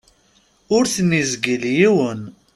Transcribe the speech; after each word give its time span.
Ur 0.75 0.83
ten-izgil 0.93 1.63
yiwen. 1.77 2.21